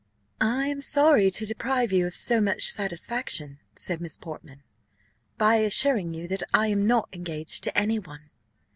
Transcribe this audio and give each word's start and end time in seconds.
"I 0.39 0.67
am 0.69 0.81
sorry 0.81 1.29
to 1.29 1.45
deprive 1.45 1.91
you 1.91 2.07
of 2.07 2.15
so 2.15 2.41
much 2.41 2.71
satisfaction," 2.71 3.59
said 3.75 4.01
Miss 4.01 4.17
Portman, 4.17 4.63
"by 5.37 5.57
assuring 5.57 6.11
you, 6.15 6.27
that 6.29 6.41
I 6.55 6.69
am 6.69 6.87
not 6.87 7.07
engaged 7.13 7.61
to 7.65 7.77
any 7.77 7.99
one." 7.99 8.31